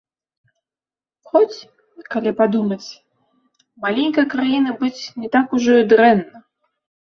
Хоць, 1.29 1.57
калі 2.15 2.31
падумаць, 2.39 2.89
маленькай 3.85 4.25
краінай 4.33 4.75
быць 4.83 5.01
не 5.21 5.27
так 5.39 5.57
ужо 5.61 5.73
і 5.85 5.89
дрэнна. 5.95 6.45